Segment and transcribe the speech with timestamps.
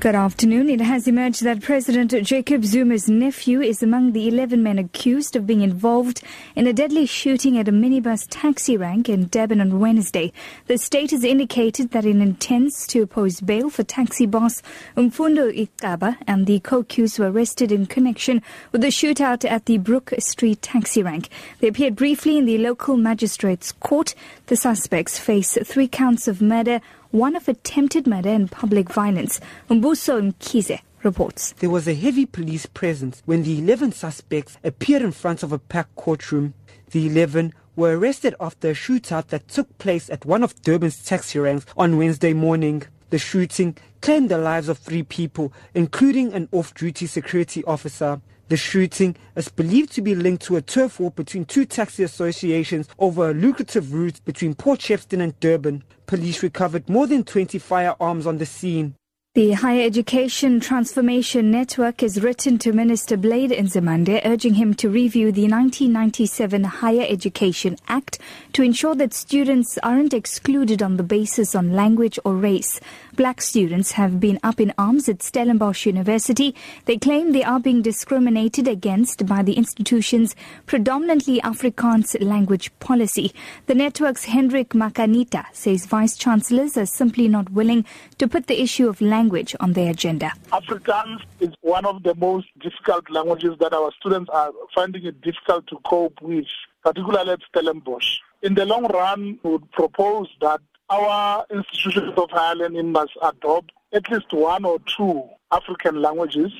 [0.00, 0.70] Good afternoon.
[0.70, 5.44] It has emerged that President Jacob Zuma's nephew is among the 11 men accused of
[5.44, 6.22] being involved
[6.54, 10.32] in a deadly shooting at a minibus taxi rank in Durban on Wednesday.
[10.68, 14.62] The state has indicated that it intends to oppose bail for taxi boss
[14.96, 18.40] Umfundo Gcaba and the co-accused were arrested in connection
[18.70, 21.28] with the shootout at the Brook Street taxi rank.
[21.58, 24.14] They appeared briefly in the local magistrate's court.
[24.46, 26.80] The suspects face three counts of murder,
[27.10, 29.40] one of attempted murder and public violence.
[29.70, 31.52] Umbuso Mkize reports.
[31.58, 35.58] There was a heavy police presence when the 11 suspects appeared in front of a
[35.58, 36.54] packed courtroom.
[36.90, 41.38] The 11 were arrested after a shootout that took place at one of Durban's taxi
[41.38, 42.82] ranks on Wednesday morning.
[43.10, 48.20] The shooting claimed the lives of three people, including an off-duty security officer.
[48.48, 52.88] The shooting is believed to be linked to a turf war between two taxi associations
[52.98, 55.84] over a lucrative route between Port Shepstone and Durban.
[56.06, 58.94] Police recovered more than 20 firearms on the scene.
[59.34, 65.30] The Higher Education Transformation Network has written to Minister Blade Nzimande urging him to review
[65.30, 68.18] the 1997 Higher Education Act
[68.54, 72.80] to ensure that students aren't excluded on the basis on language or race.
[73.18, 76.54] Black students have been up in arms at Stellenbosch University.
[76.84, 83.32] They claim they are being discriminated against by the institution's predominantly Afrikaans language policy.
[83.66, 87.84] The network's Hendrik Makaneta says vice chancellors are simply not willing
[88.18, 90.30] to put the issue of language on their agenda.
[90.52, 95.66] Afrikaans is one of the most difficult languages that our students are finding it difficult
[95.66, 96.46] to cope with,
[96.84, 98.20] particularly at Stellenbosch.
[98.42, 103.72] In the long run, we would propose that our institutions of higher learning must adopt
[103.92, 105.22] at least one or two
[105.52, 106.52] African languages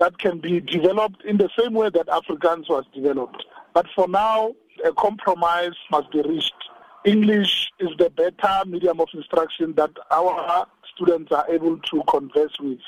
[0.00, 3.44] that can be developed in the same way that Afrikaans was developed.
[3.74, 6.52] But for now, a compromise must be reached.
[7.04, 12.80] English is the better medium of instruction that our students are able to converse with.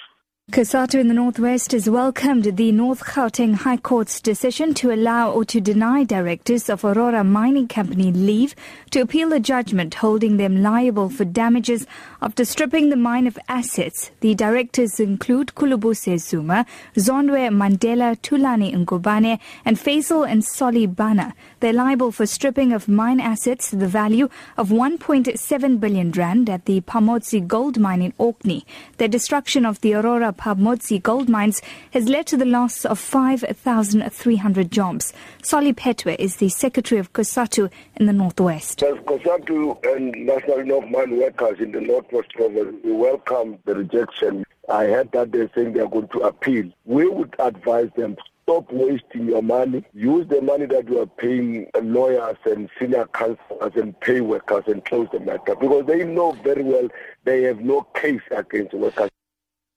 [0.50, 5.44] COSATU in the Northwest has welcomed the North Gauteng High Court's decision to allow or
[5.44, 8.54] to deny directors of Aurora Mining Company leave
[8.91, 11.86] to appeal a judgment holding them liable for damages
[12.22, 14.10] after stripping the mine of assets.
[14.20, 21.34] The directors include Khulubuse Zuma, Zondwa Mandela, Thulani Ngubane, and Fazel and Solly Bhana.
[21.60, 26.65] They're liable for stripping of mine assets to the value of 1.7 billion rand at
[26.65, 28.65] the Pamodzi gold mine in Orkney.
[28.97, 31.60] The destruction of the Aurora Pamodzi gold mines
[31.91, 35.12] has led to the loss of 5,300 jobs.
[35.43, 38.82] Solly Phetoe is the secretary of COSATU in the Northwest.
[38.82, 44.44] As COSATU and National North Mine Workers in the Northwest Province, we welcome the rejection.
[44.71, 46.71] I heard that they're saying they're going to appeal.
[46.84, 48.16] We would advise them
[48.48, 49.84] stop wasting your money.
[49.93, 54.82] Use the money that you are paying lawyers and senior counselors and pay workers and
[54.87, 56.88] close the matter because they know very well
[57.25, 59.10] they have no case against workers.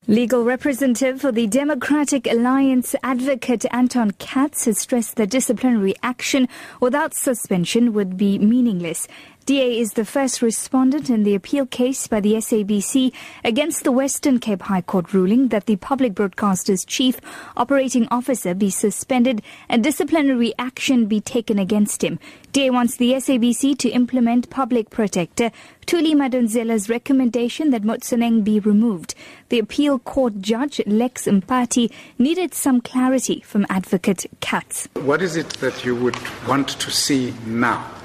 [0.08, 7.14] Legal representative for the Democratic Alliance advocate Anton Katz has stressed that disciplinary action without
[7.14, 9.08] suspension would be meaningless.
[9.48, 13.12] DA is the first respondent in the appeal case by the SABC
[13.44, 17.20] against the Western Cape High Court ruling that the public broadcaster's chief
[17.58, 22.20] operating officer be suspended and disciplinary action be taken against him.
[22.52, 25.50] DA wants the SABC to implement public protector
[25.88, 29.16] Thuli Madonsela's recommendation that Motsoeneng be removed.
[29.50, 34.88] The appeal court judge Lex Mpati needed some clarity from advocate Katz.
[34.94, 38.01] What is it that you would want to see now?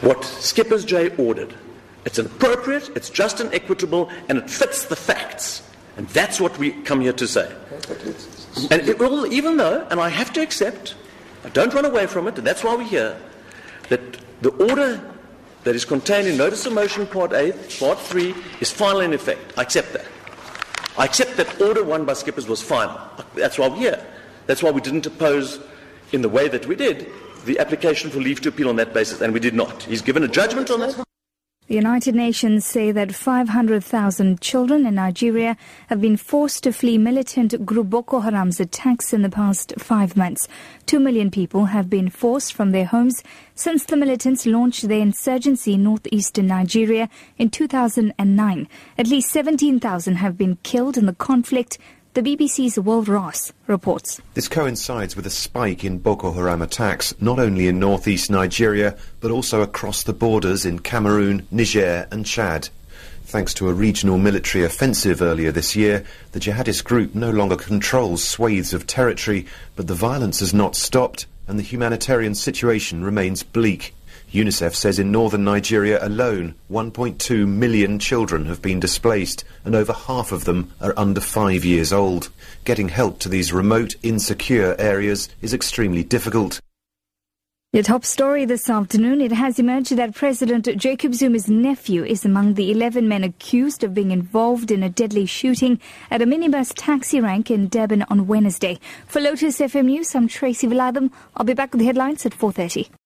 [0.00, 1.54] What Schippers J ordered.
[2.06, 5.62] It's appropriate, it's just and equitable, and it fits the facts.
[5.96, 7.52] And that's what we come here to say.
[8.70, 10.94] And it will, even though, and I have to accept,
[11.44, 13.20] I don't run away from it, and that's why we're here,
[13.90, 14.00] that
[14.40, 15.00] the order
[15.64, 19.52] that is contained in Notice of Motion Part 8, Part 3, is final in effect.
[19.58, 20.06] I accept that.
[20.96, 22.98] I accept that order one by Schippers was final.
[23.34, 24.06] That's why we're here.
[24.46, 25.60] That's why we didn't oppose
[26.12, 27.12] in the way that we did
[27.44, 29.82] the application for leave to appeal on that basis, and we did not.
[29.84, 31.04] He's given a judgment on that.
[31.70, 35.56] The United Nations say that 500,000 children in Nigeria
[35.86, 40.48] have been forced to flee militant group Boko Haram's attacks in the past five months.
[40.86, 43.22] Two million people have been forced from their homes
[43.54, 47.08] since the militants launched their insurgency in northeastern Nigeria
[47.38, 48.68] in 2009.
[48.98, 51.78] At least 17,000 have been killed in the conflict,
[52.14, 54.20] the BBC's Will Ross reports.
[54.34, 59.30] This coincides with a spike in Boko Haram attacks, not only in northeast Nigeria, but
[59.30, 62.68] also across the borders in Cameroon, Niger, and Chad.
[63.26, 68.24] Thanks to a regional military offensive earlier this year, the jihadist group no longer controls
[68.24, 69.46] swathes of territory,
[69.76, 73.94] but the violence has not stopped and the humanitarian situation remains bleak.
[74.32, 80.30] UNICEF says in northern Nigeria alone, 1.2 million children have been displaced and over half
[80.30, 82.28] of them are under five years old.
[82.64, 86.60] Getting help to these remote, insecure areas is extremely difficult.
[87.72, 92.54] Your top story this afternoon, it has emerged that President Jacob Zuma's nephew is among
[92.54, 95.80] the 11 men accused of being involved in a deadly shooting
[96.10, 98.78] at a minibus taxi rank in Durban on Wednesday.
[99.06, 101.12] For Lotus FM News, I'm Tracy Valaydham.
[101.36, 102.90] I'll be back with the headlines at 4.30.